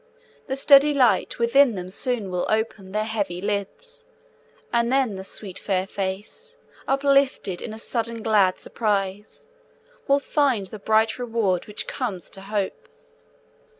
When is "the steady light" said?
0.47-1.37